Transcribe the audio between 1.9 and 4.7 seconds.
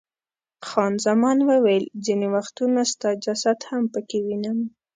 ځیني وختونه ستا جسد هم پکې وینم.